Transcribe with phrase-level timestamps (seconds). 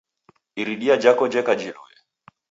[0.55, 1.93] Iridia jako jeka jilue